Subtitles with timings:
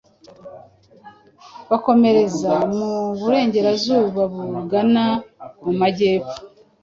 [1.69, 2.87] bakomereza mu
[3.19, 5.03] Burengerazuba bagana
[5.63, 6.37] mu Majyepfo,